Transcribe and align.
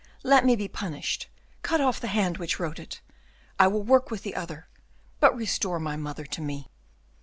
Let 0.23 0.45
me 0.45 0.55
be 0.55 0.67
punished 0.67 1.29
cut 1.61 1.79
off 1.79 1.99
the 1.99 2.07
hand 2.07 2.39
which 2.39 2.59
wrote 2.59 2.79
it, 2.79 3.01
I 3.59 3.67
will 3.67 3.83
work 3.83 4.09
with 4.09 4.23
the 4.23 4.33
other 4.33 4.67
but 5.19 5.37
restore 5.37 5.79
my 5.79 5.95
mother 5.95 6.25
to 6.25 6.41
me." 6.41 6.71